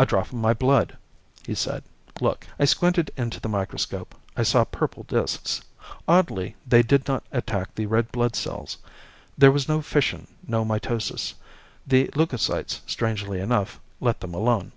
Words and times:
"A 0.00 0.04
drop 0.04 0.26
of 0.32 0.32
my 0.32 0.52
blood," 0.52 0.96
he 1.46 1.54
said. 1.54 1.84
"Look." 2.20 2.44
I 2.58 2.64
squinted 2.64 3.12
into 3.16 3.38
the 3.38 3.48
microscope. 3.48 4.16
I 4.36 4.42
saw 4.42 4.64
purple 4.64 5.04
discs. 5.04 5.60
Oddly, 6.08 6.56
they 6.66 6.82
did 6.82 7.06
not 7.06 7.22
attack 7.30 7.72
the 7.76 7.86
red 7.86 8.10
blood 8.10 8.34
cells. 8.34 8.78
There 9.38 9.52
was 9.52 9.68
no 9.68 9.80
fission, 9.80 10.26
no 10.44 10.64
mitosis. 10.64 11.34
The 11.86 12.10
leucocytes, 12.16 12.80
strangely 12.88 13.38
enough, 13.38 13.78
let 14.00 14.18
them 14.18 14.34
alone. 14.34 14.72